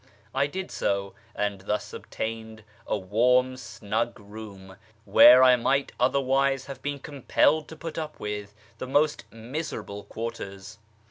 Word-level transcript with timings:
1 0.31 0.49
did 0.49 0.71
so, 0.71 1.13
and 1.35 1.61
thus 1.61 1.93
obtained 1.93 2.63
a 2.87 2.97
warm, 2.97 3.55
snug 3.55 4.19
room, 4.19 4.75
where 5.05 5.43
I 5.43 5.55
might 5.55 5.91
otherwise 5.99 6.65
have 6.65 6.81
been 6.81 6.97
compelled 6.97 7.67
to 7.67 7.75
put 7.75 7.99
up 7.99 8.19
with 8.19 8.55
the 8.79 8.87
most 8.87 9.25
miserable 9.31 10.05
quarters. 10.05 10.79